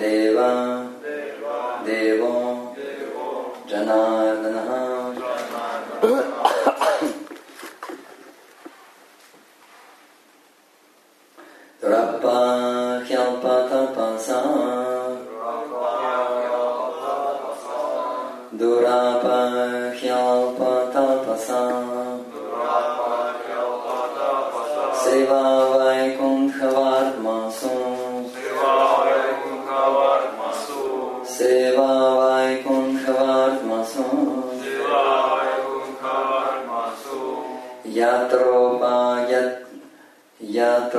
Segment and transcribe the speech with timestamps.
[0.00, 0.50] देवा
[1.86, 2.34] देवो
[3.70, 4.15] जना।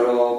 [0.09, 0.37] All.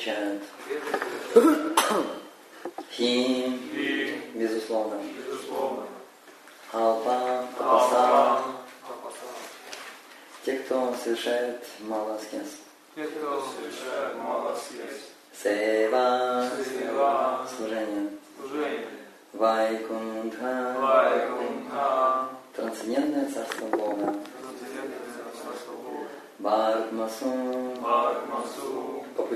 [0.00, 0.42] Получают.
[2.92, 3.60] Хим,
[4.34, 5.00] безусловно.
[6.72, 8.42] Алпа, тапаса.
[10.44, 12.60] Те, кто совершает мало аскез.
[15.42, 16.09] Сева,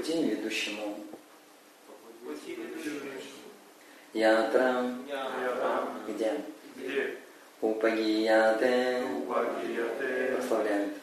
[0.04, 0.97] пути ведущему.
[4.12, 4.92] Ятра,
[6.06, 6.41] где?
[7.62, 9.02] Упагияте,
[10.37, 10.94] прославляют.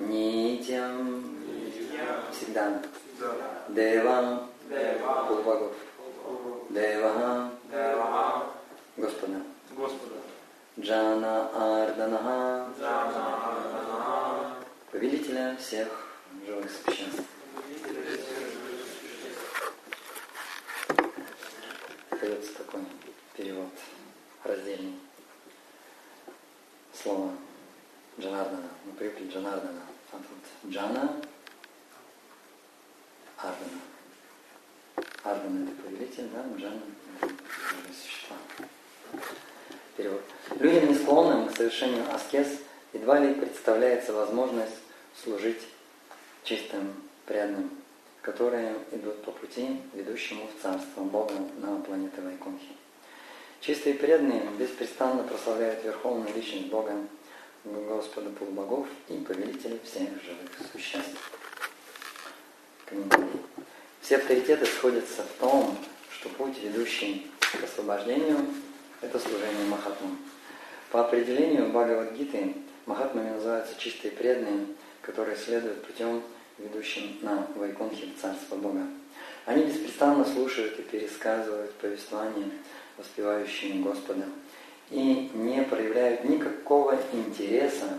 [0.00, 1.24] Нитям,
[2.30, 2.82] всегда.
[3.70, 4.48] Дева,
[5.28, 5.72] полубогов.
[6.70, 7.50] Дева,
[8.96, 9.40] Господа.
[10.78, 12.68] Джана Ардана,
[14.90, 15.88] повелителя всех
[16.46, 17.33] живых существ.
[22.74, 22.86] Такой
[23.36, 23.70] перевод
[24.42, 24.94] раздельный.
[26.92, 27.32] Слово
[28.18, 28.68] Джанардана.
[28.84, 29.82] Мы привыкли Джанардана.
[30.12, 31.16] А тут Джана
[33.36, 33.80] Ардана.
[35.22, 36.44] Ардана это повелитель, да?
[36.58, 36.80] Джана
[37.20, 37.34] это
[37.92, 38.36] существа.
[39.96, 40.22] Перевод.
[40.58, 42.58] Людям, не склонным к совершению аскез,
[42.92, 44.78] едва ли представляется возможность
[45.22, 45.62] служить
[46.42, 46.94] чистым,
[47.26, 47.70] преданным,
[48.24, 52.74] которые идут по пути, ведущему в Царство Бога на планете Вайкунхи.
[53.60, 56.94] Чистые преданные беспрестанно прославляют Верховную Личность Бога,
[57.64, 61.30] Господа полубогов и Повелителя всех живых существ.
[62.86, 63.28] Комментарий.
[64.00, 65.76] Все авторитеты сходятся в том,
[66.10, 68.38] что путь, ведущий к освобождению,
[69.02, 70.18] это служение Махатмам.
[70.90, 72.54] По определению Бхагавадгиты
[72.86, 74.66] Махатмами называются чистые преданные,
[75.02, 76.22] которые следуют путем,
[76.58, 78.82] ведущим на Вайкунхе Царство Бога.
[79.46, 82.50] Они беспрестанно слушают и пересказывают повествования,
[82.96, 84.24] воспевающие Господа,
[84.90, 87.98] и не проявляют никакого интереса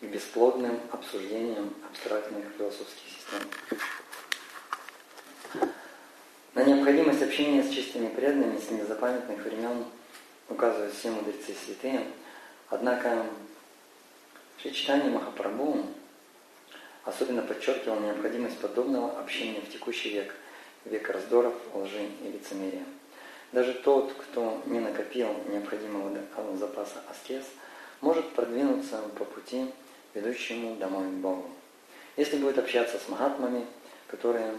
[0.00, 3.48] к бесплодным обсуждениям абстрактных философских систем.
[6.54, 9.84] На необходимость общения с чистыми преданными с незапамятных времен
[10.48, 12.06] указывают все мудрецы святые.
[12.68, 13.24] Однако
[14.58, 14.72] Шри
[15.10, 15.86] Махапрабху
[17.04, 20.34] особенно подчеркивал необходимость подобного общения в текущий век,
[20.84, 22.84] век раздоров, лжи и лицемерия.
[23.52, 26.16] Даже тот, кто не накопил необходимого
[26.56, 27.44] запаса аскез,
[28.00, 29.66] может продвинуться по пути,
[30.14, 31.50] ведущему домой к Богу.
[32.16, 33.66] Если будет общаться с махатмами,
[34.08, 34.54] которые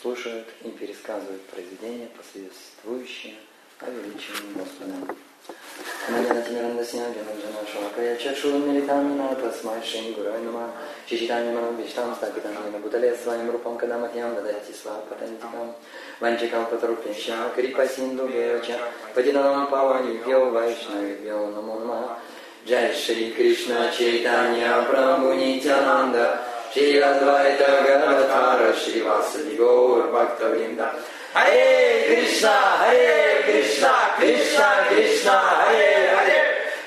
[0.00, 3.34] слушают и пересказывают произведения, посвяществующие
[3.80, 5.14] о величии Господа.
[5.42, 10.70] Madhyanatyanandasya Janardana Shrakaya Chakshulam Militam Nana Tasmai Shrim Gurai Nama
[11.06, 15.74] Shri Chaitanya Manam Vishtam Stapitam Nena Bhutale Svayam Rupam Kadamatiyam Dadayati Svapatantikam
[16.20, 18.78] Vanchikam Patarupyasya Kripa Sindhu Vyacha
[19.14, 22.16] Padinam Pavanibhyo Vaishnavibhyo Namo Namaha
[22.64, 26.38] Jai Shri Krishna Chaitanya Prabhu Nityananda
[26.72, 30.94] Shri Advaita Gadadhara Shri Vasadi Gaur Bhakta Vrinda
[31.34, 32.50] Hare Krishna,
[32.84, 35.32] Hare Krishna, Krishna Krishna,
[35.64, 36.40] Hare Hare,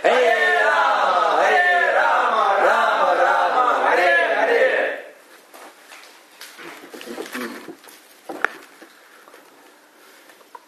[0.03, 4.99] Hare Rama, Hare Rama, Rama Rama, Hare Hare.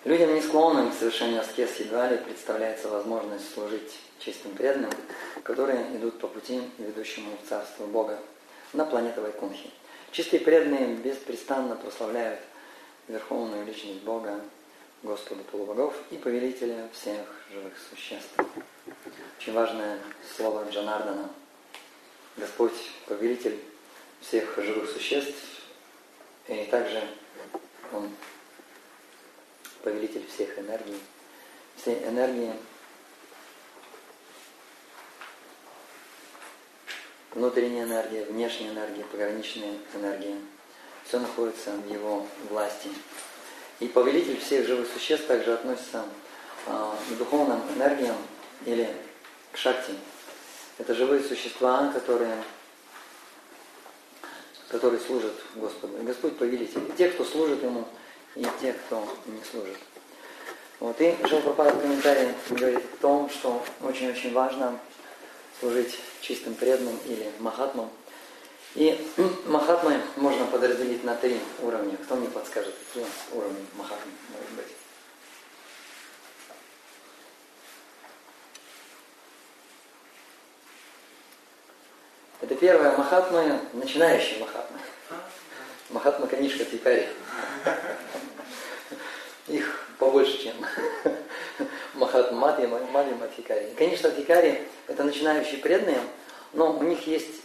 [0.06, 4.92] Людям, не склонным к совершению аскез едва ли представляется возможность служить чистым преданным,
[5.44, 8.18] которые идут по пути, ведущему в Царство Бога
[8.74, 9.70] на планету Вайкунхи.
[10.12, 12.40] Чистые преданные беспрестанно прославляют–
[13.08, 14.42] Верховную Личность Бога,
[15.02, 18.34] Господа полубогов и Повелителя всех живых существ.
[19.40, 20.00] Очень важное
[20.36, 21.30] слово Джанардана.
[22.36, 22.74] Господь–
[23.08, 23.60] Повелитель
[24.20, 25.62] всех живых существ,
[26.48, 27.02] и также
[27.94, 28.12] Он
[29.84, 31.00] Повелитель всех энергий,
[31.78, 32.54] всей энергии,
[37.32, 40.38] внутренняя энергия, внешняя энергия, пограничная энергия–
[41.08, 42.90] все находится в его власти.
[43.80, 46.04] И повелитель всех живых существ также относится
[46.66, 48.16] а, к духовным энергиям
[48.66, 48.90] или
[49.52, 49.94] к шакти.
[50.80, 52.44] Это живые существа, которые,
[54.70, 55.98] которые служат Господу.
[55.98, 56.82] И Господь повелитель.
[56.90, 57.88] И те, кто служит Ему,
[58.36, 59.78] и те, кто не служит.
[60.80, 61.00] Вот.
[61.02, 64.80] И Шилпрапада в комментарии говорит о том, что очень-очень важно
[65.60, 67.90] служить чистым преданным или махатмам,
[68.76, 69.08] и
[69.46, 71.98] Махатмы можно подразделить на три уровня.
[71.98, 74.68] Кто мне подскажет, какие уровни Махатмы может быть?
[82.42, 84.80] Это первое Махатмы, начинающие Махатмы.
[85.90, 87.08] Махатма Канишка Тикари.
[89.48, 90.56] Их побольше, чем
[91.96, 93.74] Махатма Мати, Мати Матикари.
[93.78, 96.02] Конечно, Тикари это начинающие преданные,
[96.54, 97.42] но у них есть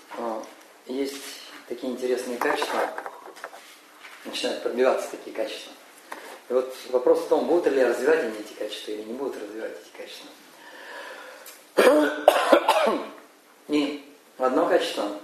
[0.87, 1.23] есть
[1.69, 2.91] такие интересные качества,
[4.25, 5.73] начинают пробиваться такие качества.
[6.49, 9.73] И вот вопрос в том, будут ли развивать они эти качества или не будут развивать
[9.73, 10.29] эти качества.
[13.69, 15.19] И одно качество,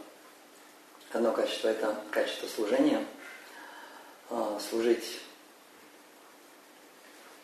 [1.13, 3.05] одно качество это качество служения,
[4.31, 5.21] а, служить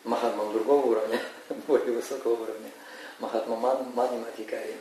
[0.03, 1.19] Махатмам другого уровня,
[1.67, 2.71] более высокого уровня,
[3.19, 4.75] Махатма Мадхиматхикари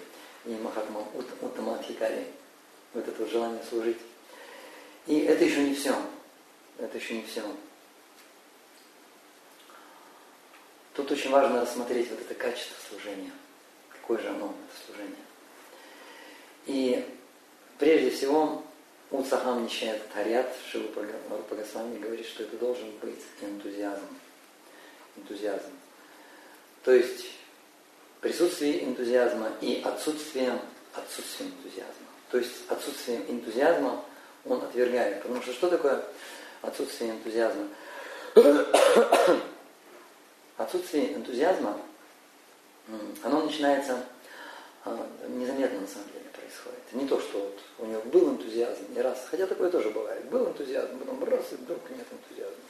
[0.46, 1.06] и Махатма
[1.40, 2.26] Уттаматхикари
[2.94, 3.98] вот это желание служить.
[5.06, 5.94] И это еще не все.
[6.78, 7.42] Это еще не все.
[10.94, 13.32] Тут очень важно рассмотреть вот это качество служения.
[13.90, 15.16] Какое же оно, это служение.
[16.66, 17.04] И
[17.78, 18.62] прежде всего,
[19.10, 20.54] Уцахам Нищает Тарят
[21.48, 24.06] Пагасвами говорит, что это должен быть энтузиазм.
[25.16, 25.72] Энтузиазм.
[26.84, 27.26] То есть
[28.20, 30.58] присутствие энтузиазма и отсутствие,
[30.94, 32.13] отсутствие энтузиазма.
[32.34, 34.04] То есть отсутствием энтузиазма
[34.44, 35.22] он отвергает.
[35.22, 36.02] Потому что что такое
[36.62, 37.68] отсутствие энтузиазма?
[40.56, 41.78] Отсутствие энтузиазма,
[43.22, 44.04] оно начинается
[44.84, 46.92] а, незаметно на самом деле происходит.
[46.92, 50.24] Не то, что вот у него был энтузиазм, не раз, хотя такое тоже бывает.
[50.24, 52.64] Был энтузиазм, потом раз, и вдруг нет энтузиазма.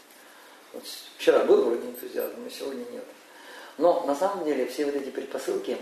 [0.75, 0.83] Вот
[1.16, 3.04] вчера был вроде энтузиазм, но сегодня нет.
[3.78, 5.78] Но на самом деле все вот эти предпосылки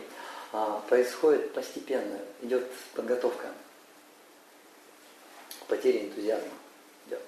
[0.52, 3.48] а, происходят постепенно, идет подготовка
[5.72, 6.52] потеря энтузиазма
[7.06, 7.22] идет.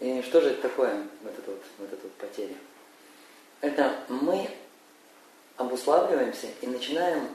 [0.00, 2.56] И что же это такое, вот эта вот, вот эта вот потеря?
[3.60, 4.50] Это мы
[5.56, 7.28] обуславливаемся и начинаем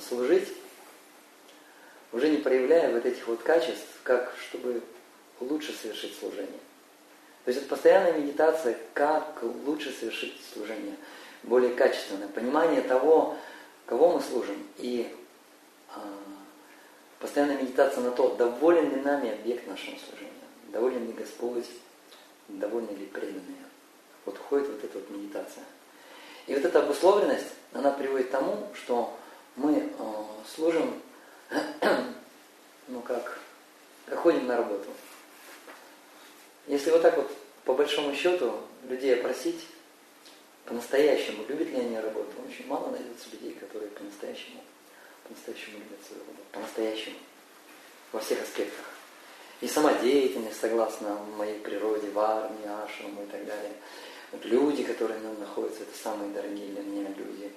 [0.00, 0.48] служить,
[2.12, 4.80] уже не проявляя вот этих вот качеств, как чтобы
[5.40, 6.60] лучше совершить служение.
[7.44, 10.96] То есть это постоянная медитация, как лучше совершить служение,
[11.42, 13.36] более качественное понимание того,
[13.84, 15.14] кого мы служим, и
[15.90, 16.00] а,
[17.20, 20.32] постоянная медитация на то, доволен ли нами объект нашего служения,
[20.72, 21.66] доволен ли Господь,
[22.48, 23.64] довольны ли преданные.
[24.24, 25.64] Вот входит вот эта вот медитация.
[26.46, 29.16] И вот эта обусловленность, она приводит к тому, что
[29.56, 30.22] мы э,
[30.54, 31.00] служим,
[32.88, 33.38] ну как,
[34.06, 34.88] как ходим на работу.
[36.66, 37.30] Если вот так вот
[37.64, 38.54] по большому счету
[38.88, 39.66] людей опросить,
[40.64, 44.60] по-настоящему, любят ли они работу, очень мало найдется людей, которые по-настоящему,
[45.26, 47.16] по-настоящему любят свою работу, по-настоящему,
[48.12, 48.84] во всех аспектах.
[49.60, 53.72] И сама деятельность, согласно моей природе, в армии, ашраму и так далее.
[54.32, 57.50] Вот люди, которые нам находятся, это самые дорогие для меня люди.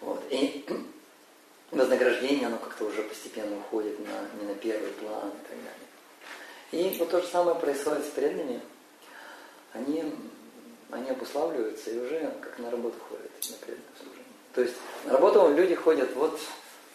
[0.00, 0.22] Вот.
[0.30, 0.64] И
[1.70, 5.90] вознаграждение, оно как-то уже постепенно уходит на, не на первый план и так далее.
[6.72, 8.60] И вот то же самое происходит с преданными.
[9.72, 10.04] Они,
[10.90, 14.24] они обуславливаются и уже как на работу ходят, на преданное служение.
[14.54, 14.74] То есть
[15.04, 16.38] на работу люди ходят, вот,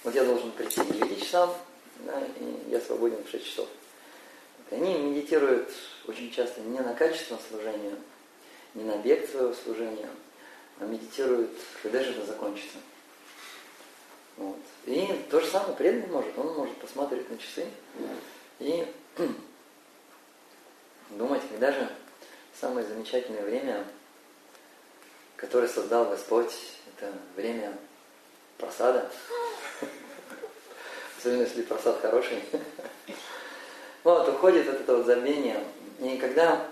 [0.06, 1.52] вот я должен прийти к 9 часам,
[2.02, 3.68] да, и я свободен в 6 часов.
[4.70, 5.70] Они медитируют
[6.08, 7.96] очень часто не на качество служения,
[8.76, 10.10] не на объект своего служения,
[10.80, 12.78] а медитируют, когда же это закончится.
[14.38, 14.60] Вот.
[14.86, 16.38] И то же самое преданный может.
[16.38, 17.66] Он может посмотреть на часы
[18.60, 18.86] и
[21.12, 21.90] думать, когда же
[22.60, 23.84] самое замечательное время,
[25.36, 26.54] которое создал Господь,
[26.96, 27.76] это время
[28.58, 29.10] просада.
[31.18, 32.44] Особенно если просад хороший.
[34.04, 35.64] Вот, уходит вот это вот забвение.
[36.00, 36.68] И когда,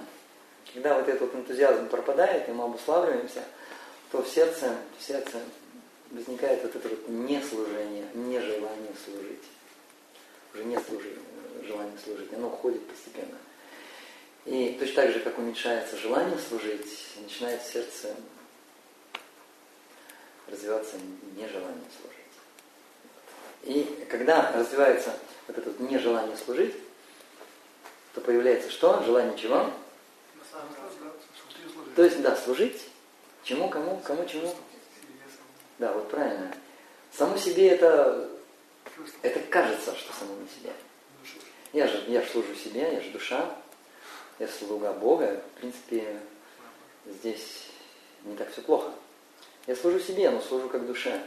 [0.74, 3.44] когда вот этот вот энтузиазм пропадает, и мы обуславливаемся,
[4.12, 5.40] то в сердце, в сердце
[6.12, 9.44] возникает вот это вот неслужение, нежелание служить.
[10.54, 11.18] Уже не служить,
[11.64, 13.38] желание служить, оно уходит постепенно.
[14.46, 16.86] И точно так же, как уменьшается желание служить,
[17.22, 18.16] начинает в сердце
[20.54, 20.98] развиваться
[21.36, 22.20] нежелание служить.
[23.64, 25.18] И когда развивается
[25.48, 26.76] вот это вот нежелание служить,
[28.14, 29.02] то появляется что?
[29.04, 29.72] Желание чего?
[31.96, 32.88] То есть, да, служить.
[33.44, 34.56] Чему, кому, кому, чему?
[35.80, 36.54] Да, вот правильно.
[37.12, 38.30] Саму себе это,
[39.22, 40.72] это кажется, что самому себе.
[41.74, 43.56] Я же, я же служу себе, я же душа,
[44.40, 45.44] я слуга Бога.
[45.56, 46.20] В принципе,
[47.06, 47.70] здесь
[48.24, 48.92] не так все плохо.
[49.66, 51.22] Я служу себе, но служу как душе.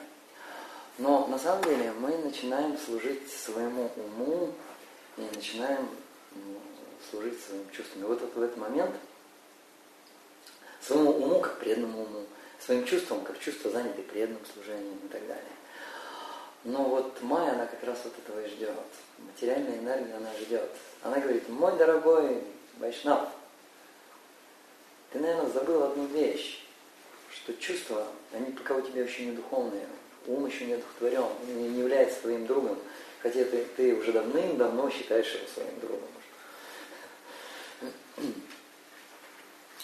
[0.99, 4.53] Но на самом деле мы начинаем служить своему уму
[5.17, 5.89] и начинаем
[7.11, 8.03] служить своим чувствам.
[8.03, 8.95] И вот в этот момент
[10.81, 12.25] своему уму как преданному уму,
[12.61, 15.45] своим чувствам как чувство занятой преданным служением и так далее.
[16.65, 18.71] Но вот Майя, она как раз вот этого и ждет.
[19.19, 20.71] Материальная энергия, она ждет.
[21.03, 22.43] Она говорит, мой дорогой
[22.79, 23.29] Вайшнав,
[25.13, 26.66] ты, наверное, забыл одну вещь,
[27.43, 29.87] что чувства, они пока у тебя еще не духовные,
[30.27, 32.79] ум еще не одухотворен, не является твоим другом,
[33.21, 36.01] хотя ты, ты уже давным-давно считаешь его своим другом.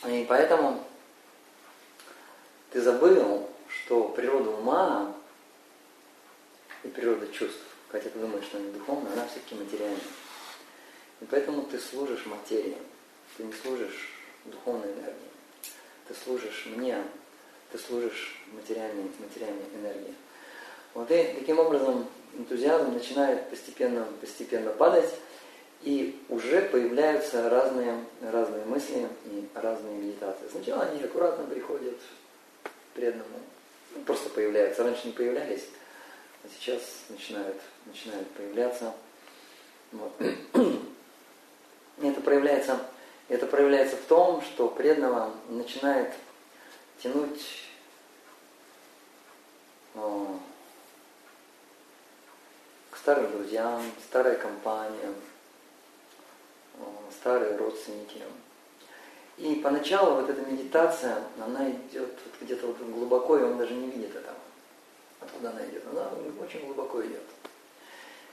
[0.06, 0.85] И поэтому
[2.71, 5.14] ты забыл, что природа ума
[6.82, 9.99] и природа чувств, хотя ты думаешь, что они духовные, она все-таки материальная.
[11.21, 12.78] И поэтому ты служишь материи,
[13.37, 14.11] ты не служишь
[14.44, 15.30] духовной энергии.
[16.09, 17.02] Ты служишь мне,
[17.72, 20.14] ты служишь материальной, материальной энергии.
[20.94, 25.10] Вот и таким образом энтузиазм начинает постепенно, постепенно падать,
[25.82, 30.48] и уже появляются разные, разные мысли и разные медитации.
[30.50, 31.96] Сначала они аккуратно приходят
[32.94, 33.40] преданному,
[33.94, 34.84] ну, просто появляются.
[34.84, 35.64] Раньше не появлялись,
[36.44, 38.92] а сейчас начинают, начинают появляться.
[39.92, 40.12] Вот.
[42.02, 42.80] Это проявляется,
[43.28, 46.12] это проявляется в том, что преданного начинает
[47.02, 47.68] тянуть
[52.90, 55.09] к старым друзьям, старой компании,
[57.11, 58.23] старые родственники.
[59.38, 64.14] И поначалу вот эта медитация, она идет где-то вот глубоко, и он даже не видит
[64.14, 64.37] этого.
[65.21, 65.82] Откуда она идет?
[65.90, 66.09] Она
[66.40, 67.23] очень глубоко идет.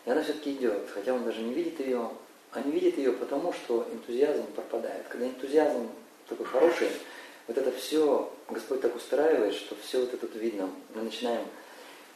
[0.06, 2.10] И она все-таки идет, хотя он даже не видит ее.
[2.52, 5.08] А не видит ее потому, что энтузиазм пропадает.
[5.08, 5.90] Когда энтузиазм
[6.28, 6.90] такой хороший,
[7.50, 10.70] вот это все Господь так устраивает, что все вот это тут видно.
[10.94, 11.48] Мы начинаем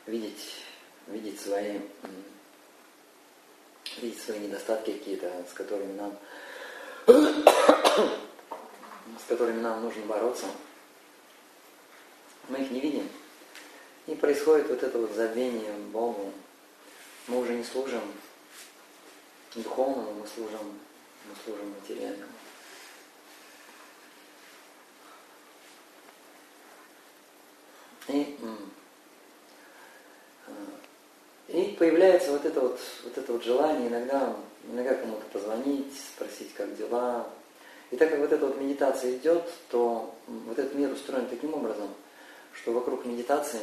[0.05, 0.61] видеть,
[1.07, 1.79] видеть свои
[3.97, 6.15] видеть свои недостатки какие-то, с которыми нам
[7.07, 7.13] с
[9.27, 10.45] которыми нам нужно бороться.
[12.47, 13.09] Мы их не видим.
[14.05, 16.31] И происходит вот это вот забвение Богу.
[17.27, 18.03] Мы уже не служим
[19.55, 20.79] духовному, мы служим,
[21.27, 22.42] мы служим материальному.
[28.07, 28.38] И,
[31.48, 34.36] и появляется вот это вот, вот это вот желание иногда,
[34.72, 37.29] иногда кому-то позвонить, спросить, как дела.
[37.91, 41.89] И так как вот эта вот медитация идет, то вот этот мир устроен таким образом,
[42.53, 43.62] что вокруг медитации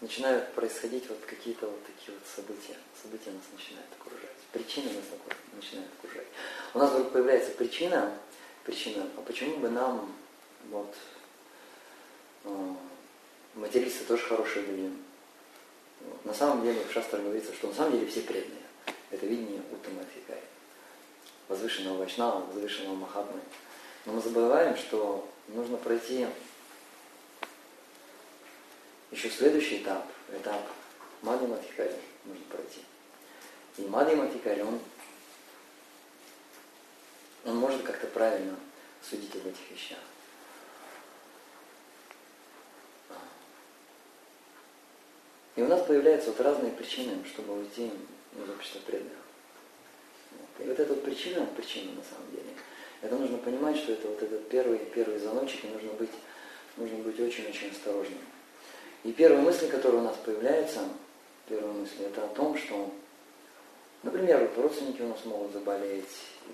[0.00, 2.76] начинают происходить вот какие-то вот такие вот события.
[3.00, 4.36] События нас начинают окружать.
[4.52, 5.04] Причины нас
[5.54, 6.26] начинают окружать.
[6.74, 8.12] У нас вдруг появляется причина,
[8.64, 10.12] причина, а почему бы нам
[10.70, 10.94] вот
[12.44, 12.76] а,
[13.54, 14.64] материться тоже хорошие.
[16.00, 16.24] Вот.
[16.24, 18.62] На самом деле в Шастре говорится, что на самом деле все преданные.
[19.10, 20.40] Это видение Уттама Фикари.
[21.48, 23.40] Возвышенного Вайшнава, возвышенного Махатмы.
[24.06, 26.26] Но мы забываем, что нужно пройти
[29.10, 30.62] еще следующий этап, этап
[31.22, 32.80] Мадхиматхикари нужно пройти.
[33.76, 34.78] И Мадхиматхикари, он,
[37.44, 38.56] он может как-то правильно
[39.02, 39.98] судить об этих вещах.
[45.56, 47.90] И у нас появляются вот разные причины, чтобы уйти
[48.36, 49.18] из общества преданных.
[50.60, 52.50] И вот эта вот причина, причина на самом деле,
[53.02, 56.10] это нужно понимать, что это вот этот первый, первый звоночек, и нужно быть,
[56.76, 58.18] нужно быть очень-очень осторожным.
[59.04, 60.80] И первая мысль, которая у нас появляется,
[61.48, 62.92] первая мысль, это о том, что,
[64.02, 66.04] например, вот родственники у нас могут заболеть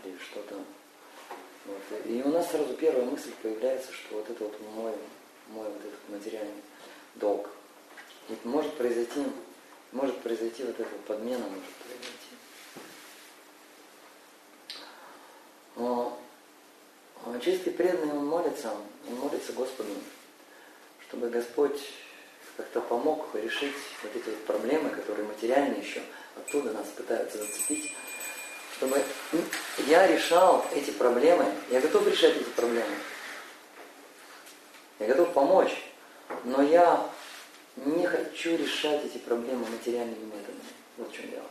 [0.05, 0.55] или что-то.
[1.67, 2.07] Вот.
[2.07, 4.93] И у нас сразу первая мысль появляется, что вот это вот мой,
[5.49, 6.63] мой вот этот материальный
[7.17, 7.51] долг.
[8.29, 9.25] И может произойти,
[9.93, 12.17] может произойти вот эта подмена, может произойти.
[15.77, 16.19] Но
[17.41, 18.73] чистый преданный, он молится,
[19.09, 19.91] он молится Господу,
[21.07, 21.81] чтобы Господь
[22.57, 26.03] как-то помог решить вот эти вот проблемы, которые материальные еще
[26.37, 27.95] оттуда нас пытаются зацепить,
[28.77, 29.03] чтобы
[29.87, 32.95] я решал эти проблемы, я готов решать эти проблемы,
[34.99, 35.85] я готов помочь,
[36.45, 37.09] но я
[37.77, 40.61] не хочу решать эти проблемы материальными методами.
[40.97, 41.45] Вот в чем дело.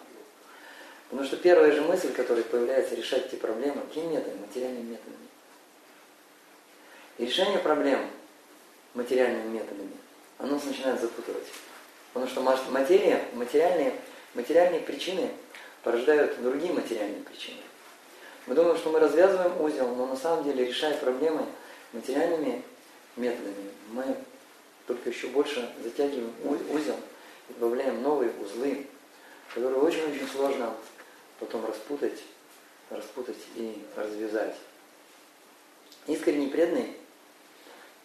[1.10, 4.42] Потому что первая же мысль, которая появляется, решать эти проблемы, какими методами?
[4.42, 5.18] Материальными методами.
[7.20, 8.08] И решение проблем
[8.96, 9.92] материальными методами
[10.38, 11.46] оно начинает запутывать.
[12.14, 13.94] Потому что материя, материальные,
[14.34, 15.30] материальные причины
[15.84, 17.60] порождают другие материальные причины.
[18.48, 21.46] Мы думаем, что мы развязываем узел, но на самом деле, решая проблемы
[21.94, 22.64] материальными
[23.16, 24.18] методами, мы
[24.88, 26.96] только еще больше затягиваем узел
[27.50, 28.88] и добавляем новые узлы,
[29.54, 30.74] которые очень-очень сложно
[31.40, 32.22] потом распутать,
[32.90, 34.56] распутать и развязать.
[36.08, 36.96] Искренний преданный,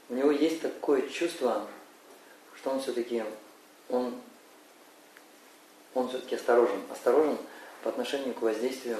[0.08, 1.66] у него есть такое чувство,
[2.56, 3.22] что он все-таки,
[3.88, 4.14] он,
[5.94, 7.36] он все-таки осторожен, осторожен
[7.82, 8.98] по отношению к воздействию,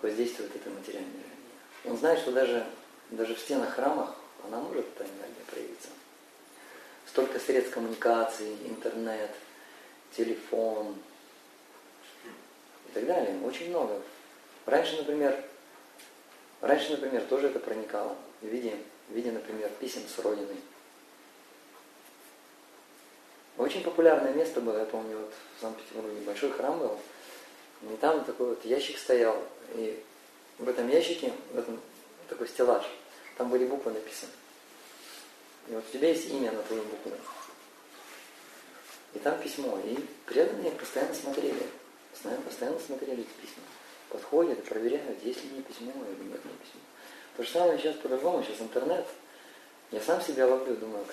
[0.00, 1.90] к воздействию вот этой материальной энергии.
[1.90, 2.66] Он знает, что даже,
[3.10, 5.88] даже в стенах храмах она может эта энергия проявиться.
[7.08, 9.30] Столько средств коммуникации, интернет,
[10.16, 10.94] телефон
[12.88, 13.40] и так далее.
[13.44, 14.00] Очень много.
[14.66, 15.42] Раньше, например,
[16.60, 18.76] раньше, например, тоже это проникало в виде,
[19.08, 20.60] в виде например, писем с Родиной.
[23.56, 26.98] Очень популярное место было, я помню, вот в Санкт-Петербурге большой храм был,
[27.82, 29.42] и там такой вот ящик стоял,
[29.74, 30.00] и
[30.58, 31.80] в этом ящике, в этом
[32.28, 32.84] такой стеллаж,
[33.36, 34.30] там были буквы написаны.
[35.68, 37.12] И вот у тебя есть имя на твою букву.
[39.14, 39.78] И там письмо.
[39.84, 41.62] И преданные постоянно смотрели.
[42.12, 43.62] Постоянно, постоянно смотрели эти письма.
[44.08, 46.80] Подходят и проверяют, есть ли мне письмо или нет мне письмо.
[47.36, 49.06] То же самое сейчас по-другому, сейчас интернет.
[49.90, 51.04] Я сам себя ловлю, думаю,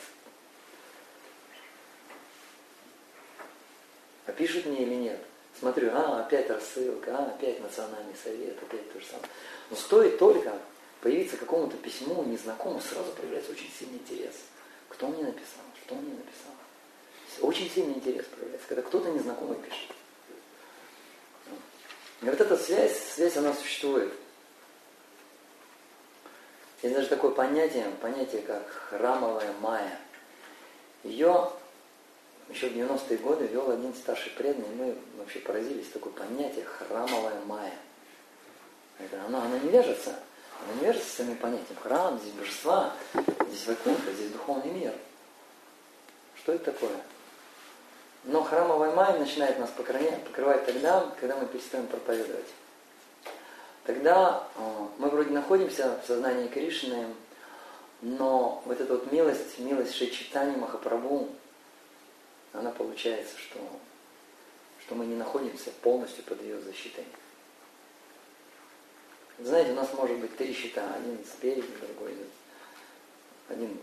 [4.25, 5.19] А пишут мне или нет?
[5.59, 9.29] Смотрю, а, опять рассылка, а, опять национальный совет, опять то же самое.
[9.69, 10.57] Но стоит только
[11.01, 14.35] появиться какому-то письму незнакомому, сразу появляется очень сильный интерес.
[14.89, 15.63] Кто мне написал?
[15.85, 16.51] Что мне написал?
[17.41, 19.91] Очень сильный интерес проявляется, когда кто-то незнакомый пишет.
[22.21, 24.13] И вот эта связь, связь она существует.
[26.81, 29.99] Есть даже такое понятие, понятие как храмовая майя.
[31.03, 31.51] Ее
[32.49, 37.41] еще в 90-е годы вел один старший преданный, и мы вообще поразились, такое понятие храмовая
[37.45, 37.77] майя.
[38.99, 40.15] Это оно, оно не вяжется,
[40.63, 42.93] оно не вяжется с самим понятием храм, здесь божества,
[43.47, 44.93] здесь вайкунха, здесь духовный мир.
[46.35, 46.97] Что это такое?
[48.23, 52.47] Но храмовая майя начинает нас покрывать тогда, когда мы перестаем проповедовать.
[53.83, 57.05] Тогда э, мы вроде находимся в сознании Кришны,
[58.01, 61.29] но вот эта вот милость, милость Шичитани Махапрабху,
[62.51, 63.59] она получается, что,
[64.81, 67.05] что мы не находимся полностью под ее защитой.
[69.39, 70.93] Знаете, у нас может быть три щита.
[70.95, 72.15] Один спереди, другой.
[73.49, 73.77] Один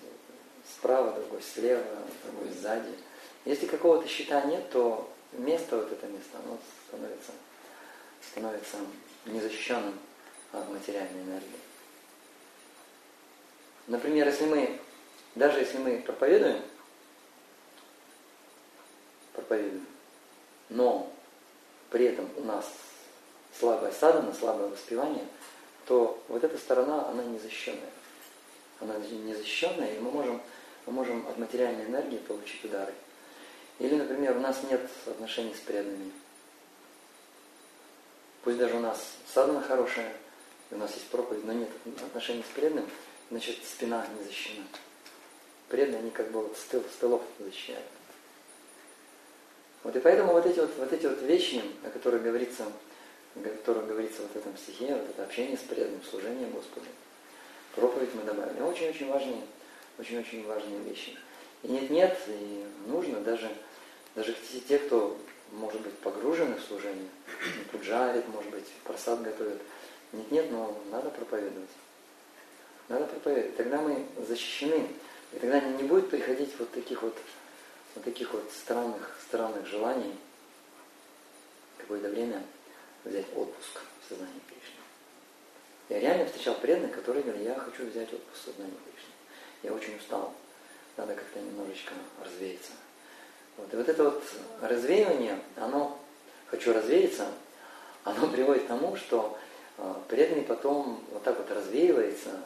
[0.66, 1.84] справа, другой слева,
[2.24, 2.90] другой сзади.
[3.44, 7.32] Если какого-то щита нет, то место, вот это место, оно становится,
[8.30, 8.76] становится
[9.26, 9.98] незащищенным
[10.52, 11.58] от материальной энергии.
[13.88, 14.80] Например, если мы,
[15.34, 16.62] даже если мы проповедуем,
[19.32, 19.86] проповедуем,
[20.68, 21.12] но
[21.90, 22.70] при этом у нас
[23.58, 25.26] слабая садана, слабое воспевание,
[25.86, 27.90] то вот эта сторона, она незащищенная.
[28.80, 30.42] Она незащищенная, и мы можем,
[30.86, 32.94] мы можем от материальной энергии получить удары.
[33.78, 36.12] Или, например, у нас нет отношений с преданными.
[38.42, 38.98] Пусть даже у нас
[39.32, 40.12] садана хорошая,
[40.70, 41.68] у нас есть проповедь, но нет
[42.04, 42.88] отношений с преданным,
[43.30, 44.64] значит спина не защищена.
[45.68, 47.86] Преданные, они как бы вот с, тыл, с тылов защищают.
[49.84, 52.66] Вот и поэтому вот эти вот, вот эти вот вещи, о которых говорится,
[53.34, 56.86] о которых говорится вот в этом стихе, вот это общение с преданным, служение Господу,
[57.74, 59.42] проповедь мы добавили, очень-очень важные,
[59.98, 61.16] очень-очень важные вещи.
[61.62, 63.50] И нет-нет, и нужно даже,
[64.14, 64.34] даже
[64.68, 65.16] те, кто,
[65.52, 67.08] может быть, погружены в служение,
[67.70, 69.60] пуджарит, может быть, просад готовят,
[70.12, 71.70] нет-нет, но надо проповедовать.
[72.88, 73.56] Надо проповедовать.
[73.56, 74.86] Тогда мы защищены.
[75.32, 77.16] И тогда не будет приходить вот таких вот,
[77.94, 80.14] вот таких вот странных, странных желаний
[81.78, 82.42] какое-то время
[83.04, 84.80] взять отпуск в сознании Кришны.
[85.88, 89.12] Я реально встречал преданных, которые говорили, я хочу взять отпуск в сознании Кришны.
[89.62, 90.32] Я очень устал.
[90.96, 92.72] Надо как-то немножечко развеяться.
[93.56, 93.72] Вот.
[93.72, 94.22] И вот это вот
[94.60, 95.98] развеивание, оно,
[96.46, 97.28] хочу развеяться,
[98.04, 99.38] оно приводит к тому, что
[99.78, 102.40] э, преданный потом вот так вот развеивается,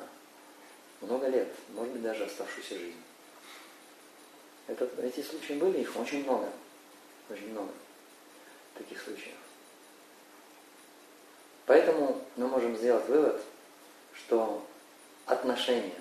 [1.01, 3.03] много лет, может быть, даже оставшуюся жизнь.
[4.67, 6.51] Это, эти случаи были, их очень много.
[7.31, 7.73] Очень много
[8.75, 9.35] таких случаев.
[11.67, 13.41] Поэтому мы можем сделать вывод,
[14.15, 14.65] что
[15.27, 15.95] отношения,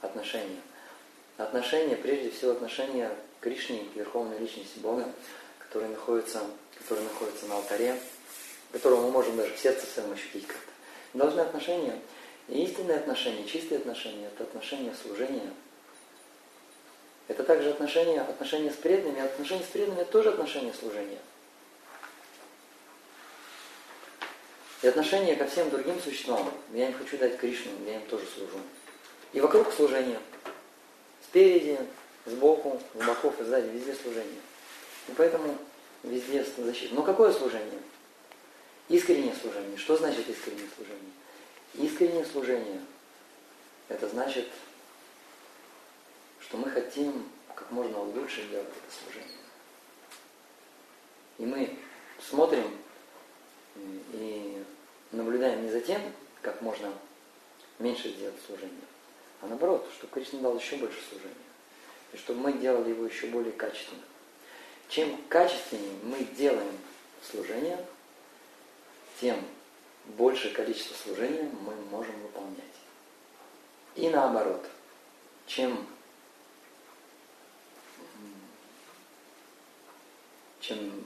[0.00, 0.60] отношения,
[1.36, 5.04] отношения, прежде всего отношения Кришне, Верховной Личности Бога,
[5.58, 6.40] которые находятся,
[6.78, 7.98] которые находятся на алтаре,
[8.72, 10.72] которого мы можем даже в сердце своем ощутить как-то,
[11.14, 11.98] должны отношения
[12.48, 15.50] истинные отношения, чистые отношения– это отношения служения.
[17.28, 21.18] Это также отношения, отношения с преданными, отношения с преданными– тоже отношения служения.
[24.82, 26.52] И отношение ко всем другим существам.
[26.72, 28.58] Я им хочу дать Кришну, я им тоже служу.
[29.32, 30.18] И вокруг служения.
[31.24, 31.78] Спереди,
[32.26, 34.40] сбоку, с боков и сзади, везде служение.
[35.08, 35.56] И поэтому
[36.02, 36.94] везде защита.
[36.94, 37.80] Но какое служение?
[38.88, 39.78] Искреннее служение.
[39.78, 41.12] Что значит искреннее служение?
[41.74, 42.80] Искреннее служение–
[43.88, 44.48] это значит,
[46.40, 49.38] что мы хотим как можно лучше делать это служение.
[51.38, 51.78] И мы
[52.28, 52.81] смотрим
[53.76, 54.62] и
[55.10, 56.00] наблюдаем не за тем,
[56.40, 56.92] как можно
[57.78, 58.84] меньше сделать служение,
[59.40, 61.34] а наоборот, чтобы Кришна дал еще больше служения.
[62.12, 64.02] И чтобы мы делали его еще более качественно.
[64.88, 66.76] Чем качественнее мы делаем
[67.22, 67.84] служение,
[69.20, 69.36] тем
[70.04, 72.62] большее количество служения мы можем выполнять.
[73.94, 74.66] И наоборот,
[75.46, 75.86] чем,
[80.60, 81.04] чем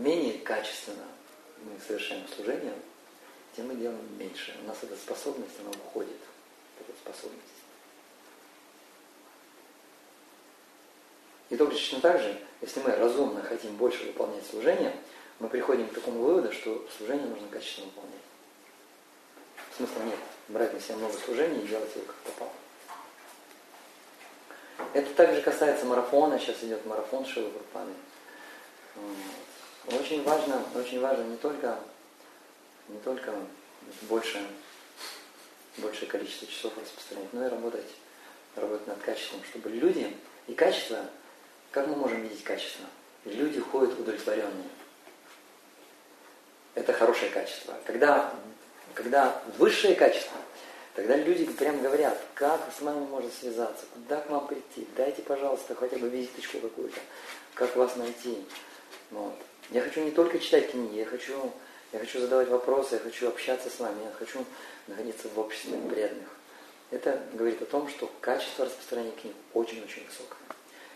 [0.00, 1.04] менее качественно
[1.58, 2.74] мы совершаем служение,
[3.54, 4.56] тем мы делаем меньше.
[4.62, 6.16] У нас эта способность, она уходит,
[6.80, 7.44] эта способность.
[11.50, 14.94] И точно так же, если мы разумно хотим больше выполнять служение,
[15.40, 18.20] мы приходим к такому выводу, что служение нужно качественно выполнять.
[19.76, 22.52] Смысла нет брать на себя много служений и делать его как попало.
[24.92, 26.38] Это также касается марафона.
[26.38, 27.94] Сейчас идет марафон Шилы Гурпаны.
[29.92, 31.78] Очень важно, очень важно не только,
[32.88, 33.34] не только
[34.02, 34.46] больше,
[35.78, 37.86] большее количество часов распространять, но и работать,
[38.54, 41.06] работать над качеством, чтобы люди и качество,
[41.72, 42.84] как мы можем видеть качество?
[43.24, 44.68] Люди ходят удовлетворенные.
[46.74, 47.74] Это хорошее качество.
[47.84, 48.32] Когда,
[48.94, 50.38] когда высшее качество,
[50.94, 55.74] тогда люди прям говорят, как с вами можно связаться, куда к вам прийти, дайте, пожалуйста,
[55.74, 57.00] хотя бы визиточку какую-то,
[57.54, 58.38] как вас найти.
[59.10, 59.34] Вот.
[59.70, 61.52] Я хочу не только читать книги, я хочу,
[61.92, 64.44] я хочу задавать вопросы, я хочу общаться с вами, я хочу
[64.88, 66.28] находиться в обществе преданных.
[66.90, 70.38] Это говорит о том, что качество распространения книг очень-очень высокое.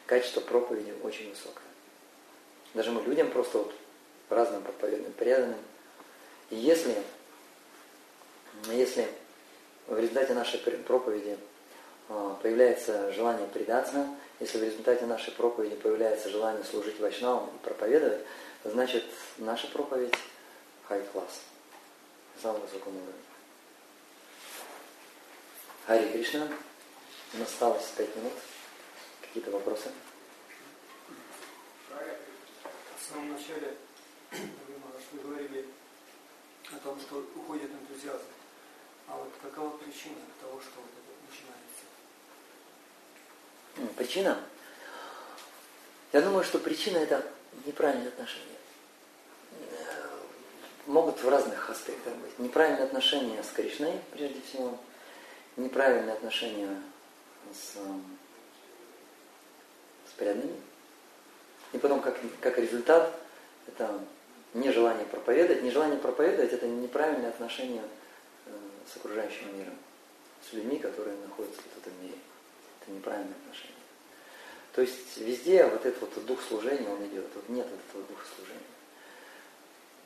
[0.06, 1.62] Качество проповеди очень высокое.
[2.74, 3.72] Даже мы людям просто вот
[4.28, 5.60] разным проповедным преданным.
[6.50, 6.96] И если,
[8.72, 9.06] если
[9.87, 11.38] в результате нашей проповеди
[12.08, 14.08] а, появляется желание предаться,
[14.40, 18.20] если в результате нашей проповеди появляется желание служить вайшнавам и проповедовать,
[18.64, 19.05] значит
[19.38, 20.14] наша проповедь
[20.88, 21.42] хай-класс,
[22.40, 23.12] самого высокого уровня.
[25.87, 26.48] Хари Кришна,
[27.35, 28.33] у нас осталось пять минут.
[29.20, 29.90] Какие-то вопросы?
[31.90, 33.77] В самом начале
[34.33, 35.68] вы говорили
[36.72, 38.24] о том, что уходит энтузиазм.
[39.07, 41.85] А вот какова причина того, что вот это начинается?
[43.96, 44.42] Причина?
[46.12, 47.31] Я думаю, что причина это
[47.66, 48.53] неправильные отношения.
[50.87, 52.38] Могут в разных аспектах быть.
[52.38, 54.77] Неправильные отношения с Кришной, прежде всего.
[55.57, 56.68] Неправильные отношения
[57.53, 57.77] с,
[60.09, 60.61] с преданными.
[61.73, 63.12] И потом, как, как результат,
[63.66, 63.99] это
[64.53, 65.62] нежелание проповедовать.
[65.62, 67.83] Нежелание проповедовать– это неправильное отношение
[68.47, 68.51] э,
[68.92, 69.77] с окружающим миром,
[70.49, 72.18] с людьми, которые находятся в этом мире.
[72.81, 73.75] Это неправильное отношение.
[74.75, 77.27] То есть везде вот этот вот дух служения, он идет.
[77.35, 78.73] Вот нет вот этого духа служения.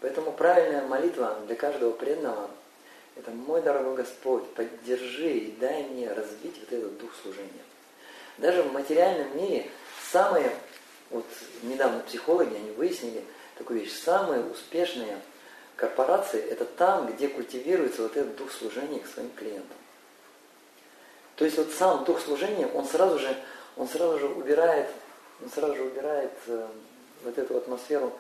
[0.01, 2.51] Поэтому правильная молитва для каждого преданного–
[3.17, 7.65] это «Мой дорогой Господь, поддержи и дай мне развить вот этот дух служения».
[8.39, 9.69] Даже в материальном мире
[10.13, 10.53] самые,
[11.11, 11.25] вот
[11.63, 13.25] недавно психологи, они выяснили
[13.57, 15.19] такую вещь, самые успешные
[15.75, 19.77] корпорации– это там, где культивируется вот этот дух служения к своим клиентам.
[21.35, 23.35] То есть вот сам дух служения, он сразу же,
[23.77, 24.89] он сразу же убирает,
[25.43, 26.69] он сразу же убирает э,
[27.25, 28.13] вот эту атмосферу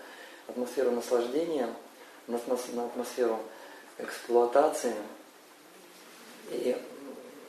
[0.49, 1.69] атмосферу наслаждения,
[2.27, 2.39] на,
[2.75, 3.39] на атмосферу
[3.99, 4.95] эксплуатации
[6.51, 6.77] и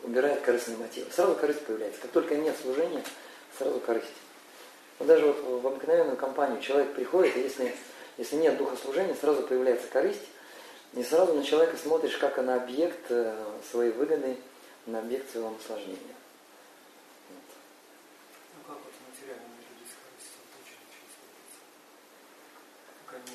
[0.04, 1.12] убирает корыстные мотивы.
[1.12, 2.02] Сразу корысть появляется.
[2.02, 3.04] Как только нет служения,
[3.58, 4.08] сразу корысть.
[4.98, 7.76] Вот даже вот в обыкновенную компанию человек приходит, и если,
[8.18, 10.28] если нет духа служения, сразу появляется корысть,
[10.94, 13.36] и сразу на человека смотришь, как на объект э,
[13.72, 14.38] своей выгоды,
[14.88, 16.16] на объект своего наслаждения.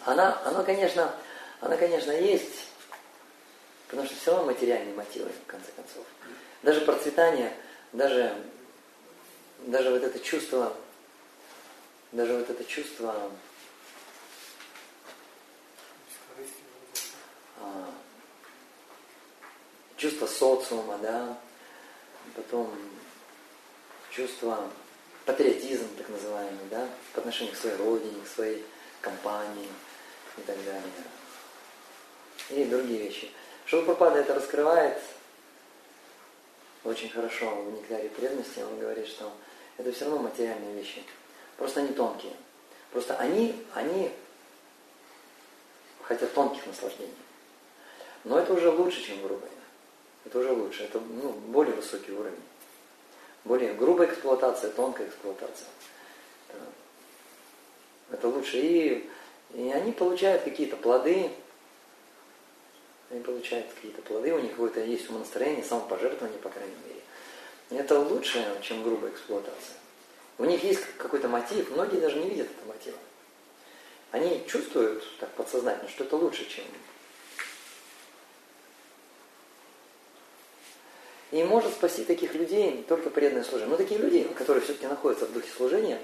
[0.04, 1.14] Она, она, конечно,
[1.60, 2.68] она, конечно, есть,
[3.88, 6.04] потому что все равно материальные мотивы, в конце концов.
[6.62, 7.56] Даже процветание,
[7.92, 8.36] даже,
[9.60, 10.76] даже вот это чувство,
[12.12, 13.30] даже вот это чувство
[17.60, 17.90] а,
[19.96, 21.38] чувство социума, да,
[22.36, 22.70] потом
[24.10, 24.70] чувство
[25.24, 28.64] патриотизм, так называемый, да, по отношению к своей родине, к своей
[29.04, 29.68] компании
[30.38, 30.82] и так далее.
[32.50, 33.30] И другие вещи.
[33.66, 34.98] Шилпрапада это раскрывает
[36.82, 38.60] очень хорошо в нектаре преданности.
[38.60, 39.32] Он говорит, что
[39.78, 41.02] это все равно материальные вещи.
[41.56, 42.34] Просто они тонкие.
[42.90, 44.12] Просто они, они
[46.02, 47.14] хотят тонких наслаждений.
[48.24, 49.50] Но это уже лучше, чем грубое.
[50.24, 50.84] Это уже лучше.
[50.84, 52.42] Это ну, более высокий уровень.
[53.44, 55.68] Более грубая эксплуатация, тонкая эксплуатация.
[58.14, 58.58] Это лучше.
[58.58, 59.10] И,
[59.54, 61.30] и они получают какие-то плоды,
[63.10, 67.82] они получают какие-то плоды, у них какое-то есть умонастроение, самопожертвование, по крайней мере.
[67.82, 69.76] Это лучше, чем грубая эксплуатация.
[70.38, 72.96] У них есть какой-то мотив, многие даже не видят этого мотива.
[74.12, 76.64] Они чувствуют так подсознательно, что это лучше, чем...
[81.32, 83.72] И может спасти таких людей только преданное служение.
[83.72, 86.00] Но такие люди, которые все-таки находятся в духе служения,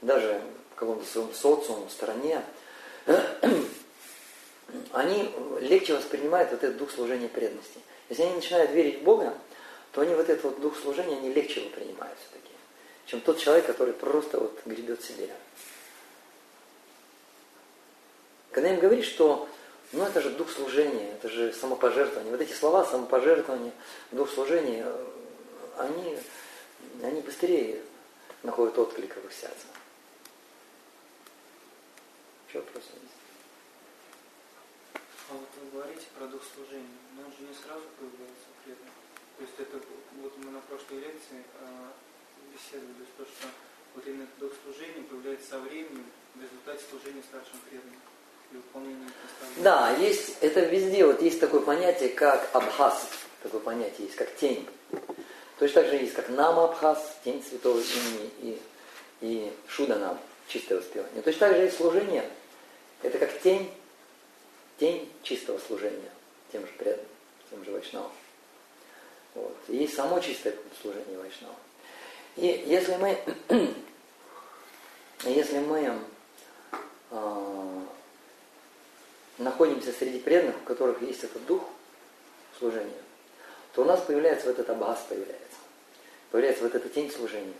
[0.00, 0.40] даже
[0.80, 2.42] каком-то своем социуме, стране,
[4.92, 7.80] они легче воспринимают вот этот дух служения преданности.
[8.08, 9.34] Если они начинают верить в Бога,
[9.92, 12.54] то они вот этот вот дух служения, они легче его принимают все-таки,
[13.06, 15.28] чем тот человек, который просто вот гребет себе.
[18.50, 19.48] Когда им говоришь, что
[19.92, 22.32] ну это же дух служения, это же самопожертвование.
[22.32, 23.72] Вот эти слова самопожертвование,
[24.12, 24.86] дух служения,
[25.76, 26.16] они,
[27.02, 27.82] они быстрее
[28.42, 29.66] находят отклик в их сердце.
[32.54, 33.20] Вопросы есть?
[35.30, 38.94] А вот вы говорите про дух служения, но он же не сразу появляется преданным.
[39.38, 39.78] То есть это
[40.20, 41.66] вот мы на прошлой лекции э,
[42.52, 43.46] беседовали, то, что
[43.94, 48.00] вот именно дух служения появляется со временем в результате служения старшим преданным.
[49.58, 53.08] Да, есть, это везде, вот есть такое понятие, как абхаз,
[53.42, 54.68] такое понятие есть, как тень.
[55.60, 58.62] Точно так же есть, как нама абхаз, тень святого имени, и,
[59.20, 61.22] и шуданам, чистое воспевание.
[61.22, 62.28] Точно так же есть служение,
[63.02, 63.72] это как тень,
[64.78, 66.10] тень чистого служения
[66.52, 67.06] тем же преданным,
[67.50, 68.12] тем же вайшнавам.
[69.34, 69.56] Вот.
[69.68, 71.54] И само чистое служение вайшнава.
[72.36, 73.18] И если мы,
[75.24, 76.00] если мы
[77.10, 77.80] э,
[79.38, 81.62] находимся среди преданных, у которых есть этот дух
[82.58, 83.02] служения,
[83.74, 85.38] то у нас появляется вот этот абхаз появляется.
[86.30, 87.54] появляется вот эта тень служения.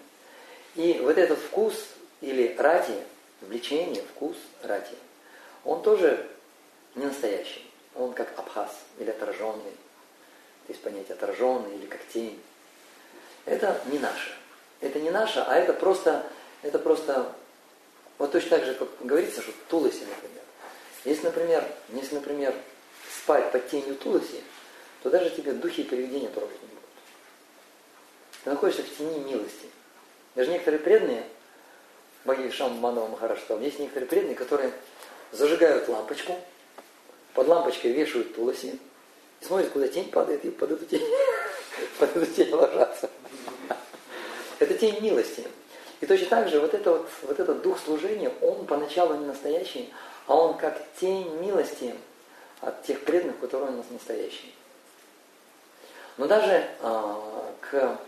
[0.74, 1.74] И вот этот вкус
[2.20, 2.94] или рати,
[3.40, 4.94] влечение, вкус рати,
[5.64, 6.29] он тоже
[6.94, 7.64] не настоящий.
[7.94, 9.77] Он как абхаз или отраженный.
[10.68, 12.40] Есть понятие отраженный или как тень.
[13.44, 14.33] Это не наше.
[14.81, 16.25] Это не наше, а это просто,
[16.62, 17.33] это просто,
[18.18, 20.42] вот точно так же, как говорится, что тулоси, например.
[21.05, 22.55] Если, например, если, например,
[23.23, 24.42] спать под тенью тулоси,
[25.03, 26.85] то даже тебе духи и привидения трогать не будут.
[28.44, 29.68] Ты находишься в тени милости.
[30.35, 31.25] Даже некоторые преданные,
[32.25, 34.73] Бхагавишам Мандава Махараштам, есть некоторые преданные, которые
[35.33, 36.38] зажигают лампочку,
[37.35, 38.79] под лампочкой вешают тулоси,
[39.40, 41.07] и смотрят, куда тень падает, и под эту тень,
[41.99, 43.11] под эту тень ложатся.
[44.59, 45.47] Это тень милости.
[46.01, 49.93] И точно так же вот, это вот, вот этот дух служения, он поначалу не настоящий,
[50.27, 51.95] а он как тень милости
[52.62, 54.53] от тех преданных, которые у нас настоящие.
[56.16, 57.99] Но даже а, к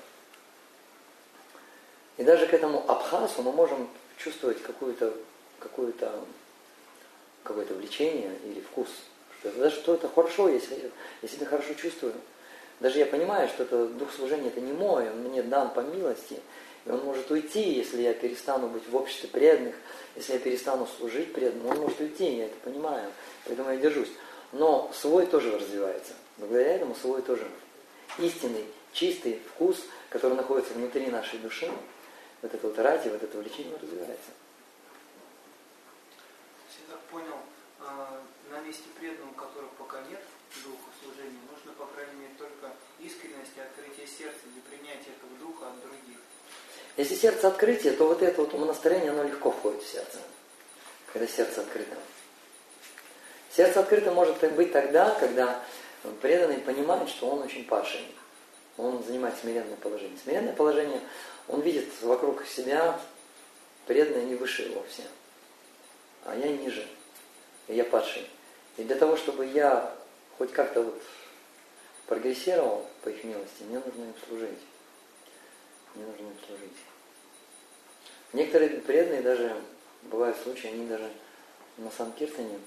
[2.18, 5.14] и даже к этому абхасу мы можем чувствовать какую-то
[5.58, 6.12] какое-то
[7.42, 8.88] какое-то влечение или вкус.
[9.40, 10.90] Что это, что это хорошо, если,
[11.22, 12.14] я хорошо чувствую.
[12.80, 16.40] Даже я понимаю, что это дух служения это не мой, он мне дан по милости.
[16.84, 19.76] И он может уйти, если я перестану быть в обществе преданных,
[20.16, 23.10] если я перестану служить преданным, он может уйти, я это понимаю,
[23.44, 24.10] поэтому я держусь.
[24.50, 26.12] Но свой тоже развивается.
[26.38, 27.46] Благодаря этому свой тоже
[28.18, 31.70] истинный, чистый вкус, который находится внутри нашей души,
[32.42, 34.30] вот это вот ради, вот это влечение развивается.
[36.88, 37.31] Так понял,
[38.64, 40.20] месте преданного, которого пока нет
[40.64, 45.68] духа служения, нужно, по крайней мере, только искренность и открытие сердца для принятия этого духа
[45.68, 46.18] от других.
[46.96, 50.18] Если сердце открытие, то вот это вот умонастроение, оно легко входит в сердце,
[51.12, 51.96] когда сердце открыто.
[53.54, 55.62] Сердце открыто может быть тогда, когда
[56.20, 58.06] преданный понимает, что он очень падший.
[58.78, 60.18] Он занимает смиренное положение.
[60.22, 61.00] Смиренное положение,
[61.48, 62.98] он видит вокруг себя
[63.86, 65.02] преданные, они выше его все.
[66.24, 66.86] А я ниже.
[67.68, 68.28] И я падший.
[68.76, 69.94] И для того, чтобы я
[70.38, 71.02] хоть как-то вот
[72.06, 74.58] прогрессировал по их милости, мне нужно им служить.
[75.94, 76.76] Мне нужно им служить.
[78.32, 79.56] Некоторые преданные даже,
[80.02, 81.10] бывают случаи, они даже
[81.76, 82.58] на Санкиртане,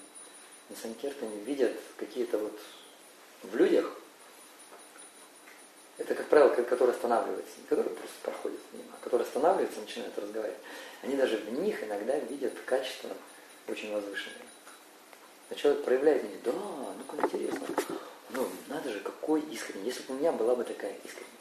[0.69, 2.59] на Санкиртане видят какие-то вот
[3.43, 3.99] в людях,
[5.97, 10.59] это, как правило, которые останавливаются, не которые просто проходят мимо, а которые останавливаются, начинают разговаривать.
[11.01, 13.11] Они даже в них иногда видят качества
[13.67, 14.45] очень возвышенные.
[15.49, 17.67] А человек проявляет мне, да, ну как интересно.
[18.31, 19.85] Ну, надо же, какой искренний.
[19.85, 21.31] Если бы у меня была бы такая искренность.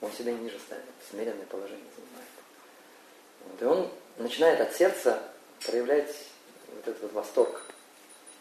[0.00, 2.28] Он себя ниже ставит, смиренное положение занимает.
[3.44, 3.62] Вот.
[3.62, 5.22] И он начинает от сердца
[5.64, 6.14] проявлять
[6.74, 7.62] вот этот вот восторг.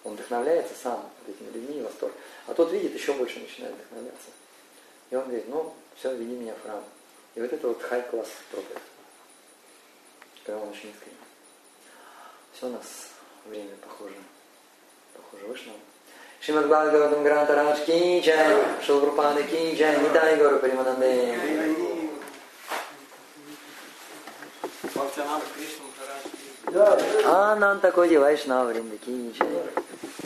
[0.03, 2.13] Он вдохновляется сам этими людьми восторг.
[2.47, 4.29] А тот видит, еще больше начинает вдохновляться.
[5.11, 6.83] И он говорит, ну, все, веди меня в храм.
[7.35, 8.81] И вот это вот хай-класс проповедь.
[10.43, 11.17] Когда он очень искренне.
[12.53, 13.10] Все у нас
[13.45, 14.15] время похоже.
[15.13, 15.73] Похоже вышло.
[16.41, 18.55] Шримад Бхагаватам Гранта Радж Ки Джай,
[19.43, 21.37] Ки Джай, Нитай Гору Примананде.
[25.55, 25.83] Кришна
[26.73, 27.25] Махарадж.
[27.25, 29.47] Ананта Коди Вайшнава Вринда Ки Джай.